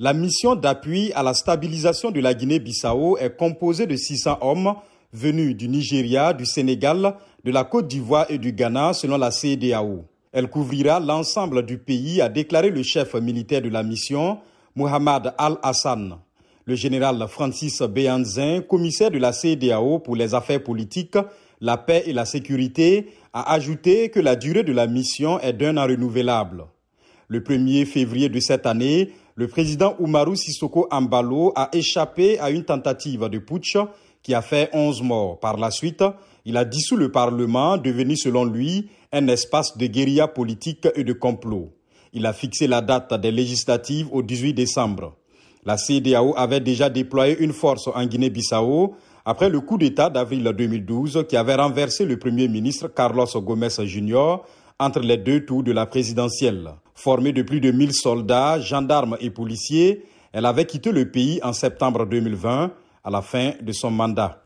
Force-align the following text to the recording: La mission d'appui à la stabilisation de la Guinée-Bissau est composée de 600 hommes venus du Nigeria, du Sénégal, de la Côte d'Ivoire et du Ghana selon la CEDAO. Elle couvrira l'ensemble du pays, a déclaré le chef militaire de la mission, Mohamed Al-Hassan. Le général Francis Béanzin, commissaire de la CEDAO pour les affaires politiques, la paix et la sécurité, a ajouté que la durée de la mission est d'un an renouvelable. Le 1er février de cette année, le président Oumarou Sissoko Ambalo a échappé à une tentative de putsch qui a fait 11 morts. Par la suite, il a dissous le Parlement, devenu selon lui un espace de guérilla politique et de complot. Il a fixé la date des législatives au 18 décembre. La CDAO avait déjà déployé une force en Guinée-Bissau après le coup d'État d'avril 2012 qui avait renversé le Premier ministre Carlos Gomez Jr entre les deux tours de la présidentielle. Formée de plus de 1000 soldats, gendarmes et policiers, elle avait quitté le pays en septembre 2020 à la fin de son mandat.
La 0.00 0.12
mission 0.12 0.56
d'appui 0.56 1.12
à 1.12 1.22
la 1.22 1.34
stabilisation 1.34 2.10
de 2.10 2.18
la 2.18 2.34
Guinée-Bissau 2.34 3.16
est 3.18 3.36
composée 3.36 3.86
de 3.86 3.94
600 3.94 4.38
hommes 4.40 4.74
venus 5.12 5.56
du 5.56 5.68
Nigeria, 5.68 6.32
du 6.32 6.44
Sénégal, 6.46 7.14
de 7.44 7.52
la 7.52 7.62
Côte 7.62 7.86
d'Ivoire 7.86 8.26
et 8.28 8.38
du 8.38 8.50
Ghana 8.50 8.92
selon 8.92 9.16
la 9.16 9.30
CEDAO. 9.30 10.04
Elle 10.32 10.48
couvrira 10.48 10.98
l'ensemble 10.98 11.64
du 11.64 11.78
pays, 11.78 12.20
a 12.20 12.28
déclaré 12.28 12.70
le 12.70 12.82
chef 12.82 13.14
militaire 13.14 13.62
de 13.62 13.68
la 13.68 13.84
mission, 13.84 14.38
Mohamed 14.74 15.32
Al-Hassan. 15.38 16.18
Le 16.64 16.74
général 16.74 17.24
Francis 17.28 17.80
Béanzin, 17.82 18.62
commissaire 18.62 19.12
de 19.12 19.18
la 19.18 19.32
CEDAO 19.32 20.00
pour 20.00 20.16
les 20.16 20.34
affaires 20.34 20.64
politiques, 20.64 21.18
la 21.60 21.76
paix 21.76 22.02
et 22.06 22.12
la 22.12 22.24
sécurité, 22.24 23.12
a 23.32 23.52
ajouté 23.52 24.08
que 24.08 24.18
la 24.18 24.34
durée 24.34 24.64
de 24.64 24.72
la 24.72 24.88
mission 24.88 25.38
est 25.38 25.52
d'un 25.52 25.76
an 25.76 25.86
renouvelable. 25.86 26.64
Le 27.28 27.40
1er 27.40 27.86
février 27.86 28.28
de 28.28 28.40
cette 28.40 28.66
année, 28.66 29.12
le 29.36 29.48
président 29.48 29.96
Oumarou 29.98 30.36
Sissoko 30.36 30.86
Ambalo 30.90 31.52
a 31.56 31.68
échappé 31.72 32.38
à 32.38 32.50
une 32.50 32.64
tentative 32.64 33.28
de 33.28 33.38
putsch 33.38 33.76
qui 34.22 34.32
a 34.32 34.42
fait 34.42 34.70
11 34.72 35.02
morts. 35.02 35.40
Par 35.40 35.56
la 35.56 35.70
suite, 35.70 36.04
il 36.44 36.56
a 36.56 36.64
dissous 36.64 36.96
le 36.96 37.10
Parlement, 37.10 37.76
devenu 37.76 38.16
selon 38.16 38.44
lui 38.44 38.88
un 39.12 39.26
espace 39.28 39.76
de 39.76 39.86
guérilla 39.86 40.28
politique 40.28 40.86
et 40.94 41.04
de 41.04 41.12
complot. 41.12 41.72
Il 42.12 42.26
a 42.26 42.32
fixé 42.32 42.68
la 42.68 42.80
date 42.80 43.12
des 43.20 43.32
législatives 43.32 44.08
au 44.12 44.22
18 44.22 44.54
décembre. 44.54 45.16
La 45.64 45.78
CDAO 45.78 46.34
avait 46.36 46.60
déjà 46.60 46.88
déployé 46.88 47.36
une 47.38 47.52
force 47.52 47.88
en 47.92 48.06
Guinée-Bissau 48.06 48.94
après 49.24 49.48
le 49.48 49.60
coup 49.60 49.78
d'État 49.78 50.10
d'avril 50.10 50.44
2012 50.44 51.24
qui 51.28 51.36
avait 51.36 51.54
renversé 51.54 52.04
le 52.04 52.18
Premier 52.18 52.46
ministre 52.46 52.88
Carlos 52.88 53.26
Gomez 53.36 53.68
Jr 53.84 54.36
entre 54.78 55.00
les 55.00 55.16
deux 55.16 55.44
tours 55.44 55.62
de 55.62 55.72
la 55.72 55.86
présidentielle. 55.86 56.74
Formée 56.94 57.32
de 57.32 57.42
plus 57.42 57.60
de 57.60 57.70
1000 57.70 57.92
soldats, 57.92 58.60
gendarmes 58.60 59.16
et 59.20 59.30
policiers, 59.30 60.04
elle 60.32 60.46
avait 60.46 60.64
quitté 60.64 60.92
le 60.92 61.10
pays 61.10 61.40
en 61.42 61.52
septembre 61.52 62.06
2020 62.06 62.72
à 63.02 63.10
la 63.10 63.20
fin 63.20 63.52
de 63.60 63.72
son 63.72 63.90
mandat. 63.90 64.43